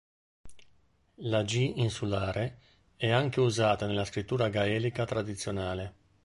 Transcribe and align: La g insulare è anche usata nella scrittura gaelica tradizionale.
La 1.27 1.43
g 1.43 1.73
insulare 1.75 2.57
è 2.97 3.11
anche 3.11 3.39
usata 3.39 3.85
nella 3.85 4.03
scrittura 4.03 4.49
gaelica 4.49 5.05
tradizionale. 5.05 5.93